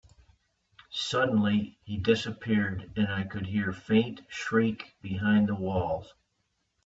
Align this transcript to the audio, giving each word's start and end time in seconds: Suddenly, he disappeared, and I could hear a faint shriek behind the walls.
Suddenly, 0.89 1.77
he 1.83 1.97
disappeared, 1.99 2.89
and 2.95 3.07
I 3.07 3.21
could 3.23 3.45
hear 3.45 3.69
a 3.69 3.73
faint 3.75 4.21
shriek 4.29 4.95
behind 5.03 5.47
the 5.47 5.53
walls. 5.53 6.11